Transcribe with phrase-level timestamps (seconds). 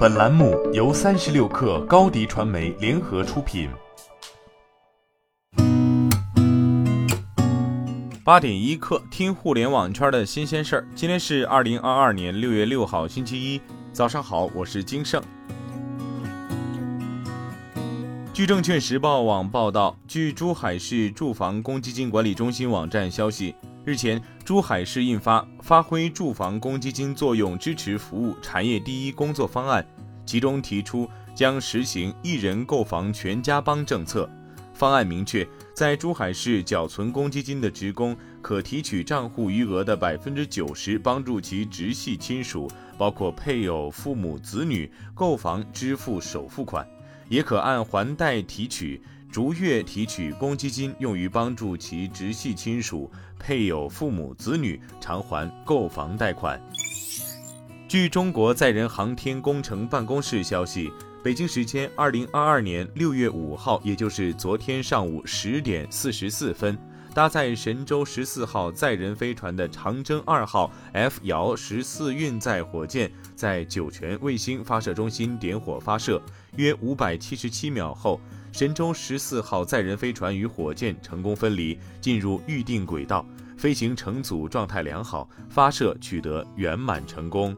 [0.00, 3.68] 本栏目由三十六氪高低传媒联合出品。
[8.24, 10.88] 八点一刻，听互联网圈的新鲜事儿。
[10.94, 13.60] 今天是二零二二年六月六号，星期一，
[13.92, 15.22] 早上好，我是金盛。
[18.40, 23.54] 据证券时报网报道，据珠海市住房公积金管理中心网站消息。
[23.84, 29.86] 日前，珠海市印发《发挥住房公积金作用支持服务产业第一工作方案》，
[30.24, 34.26] 其中提出将实行一人购房全家帮政策。
[34.72, 46.88] 方案明确，在珠海市缴存公积金的职工可提取账户余额的百分之九十，帮助其直系亲属，包括配偶、父母、子女购房支付首付款，
[47.30, 49.00] 也可按还贷提取。
[49.32, 56.60] 逐月提取公积金，用于帮助其直系亲属、配偶、父母、子女偿还购房贷款。
[57.86, 60.90] 据中国载人航天工程办公室消息，
[61.22, 66.76] 北京时间二零二二年六月五号，也就是昨天上午十点四十四分。
[67.12, 76.22] 搭载神舟十四号载人飞船的长征二号 F 遥十四运载火箭在酒泉卫星发射中心点火发射，
[76.56, 78.20] 约五百七十七秒后，
[78.52, 83.26] 神舟十四号载人飞船与火箭成功分离，进入预定轨道，
[83.58, 87.56] 飞行乘组状态良好，发射取得圆满成功。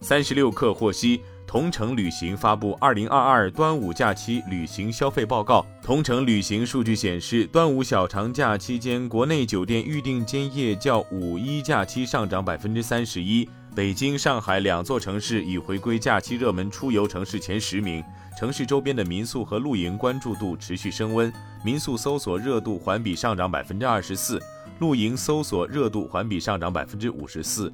[0.00, 1.20] 三十六氪获悉。
[1.48, 5.64] 同程旅行发布二零二二端午假期旅行消费报告。
[5.82, 13.48] 同程旅行数据显示，端午小长假期间，国内酒店预订间夜较五一假期上涨百分之三十一。
[13.74, 18.04] 北京、上海两座城市已回归假期热门出游城市前十名。
[18.38, 21.32] 城市周边的民宿和露营关注度持续升温，
[21.64, 24.38] 民宿搜索热度环比上涨百分之二十四，
[24.80, 27.72] 露营搜索热度环比上涨百分之五十四。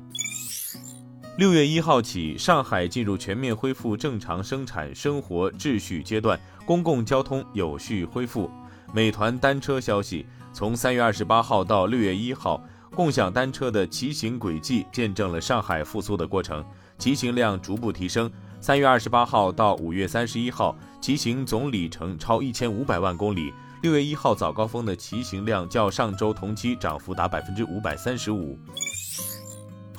[1.36, 8.48] 六月一号起，上海进入全面恢复正常生产生活秩序阶段，公共交通有序恢复。
[8.92, 12.62] 美团单车消息，从三月二十八号到六月一号，
[12.94, 16.64] 共享单车的骑行轨迹见证了上海复苏的过程，
[16.98, 18.30] 骑行量逐步提升。
[18.60, 23.52] 三月二十八号到五月三十一号，骑行总里程超一千五百万公里。
[23.82, 28.56] 六月一号早高峰的骑行量较上周同期涨幅达百分之五百三十五。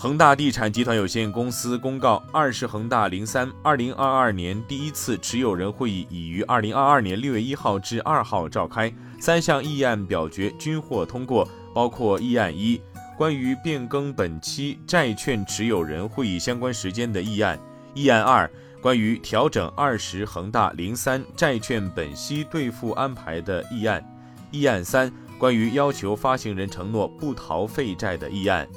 [0.06, 12.80] 恒大地产集团有限公司公告，二是恒大零三二零二二年第一次持有人会议已于二零二二年六月一号至二号召开，三项议案表决均获通过，包括议案一，
[13.18, 17.58] 关于变更本期债券持有人会议相关时间的议案；
[17.96, 18.48] 议案二，
[18.80, 24.00] 关于调整二十恒大零三债券本息兑付安排的议案；
[24.52, 28.68] 议案三，关于要求发行人承诺不逃废债的议案。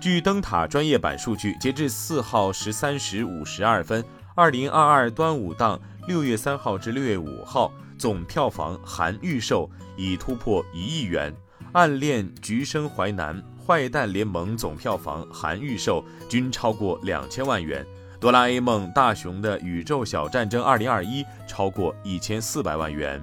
[0.00, 4.02] 据灯塔专业版数据，截至四号十三时五十二分，
[4.34, 5.78] 二零二二端午档
[6.08, 11.30] 六月三号至六月五号总票房含预售已突破一亿元，
[11.72, 17.84] 《暗恋橘生淮南》《坏蛋联盟》总票房含预售均超过两千万元，
[18.18, 23.22] 《哆啦 A 梦：大雄的宇宙小战争二零二一》超过一千四百万元。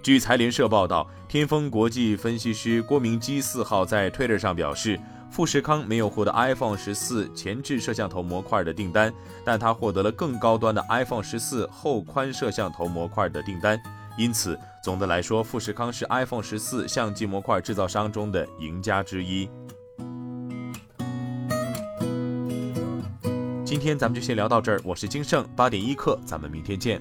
[0.00, 4.96] 据财联社报道，天风国际分析师郭明基四号在 Twitter 上表示。
[5.32, 9.10] 富士康没有获得 iPhone 十四前置摄像头模块的订单，
[9.42, 13.80] 但它获得了更高端的 iPhone 十四后宽摄像头模块的订单。
[14.18, 19.48] 因此，总的来说，富士康是 iPhone 十四相机模块制造商中的赢家之一。
[23.64, 27.00] 今天咱们就先聊到这儿，我是金盛八点一刻，咱们明天见。